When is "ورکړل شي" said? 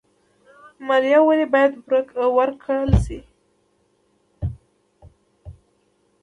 2.37-3.19